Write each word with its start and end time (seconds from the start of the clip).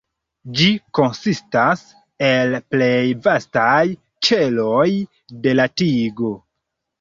Ĝi 0.59 0.67
konsistas 0.99 1.83
el 2.29 2.55
plej 2.75 3.03
vastaj 3.27 3.83
ĉeloj 4.29 4.89
de 5.45 5.55
la 5.61 5.69
tigo. 5.83 6.33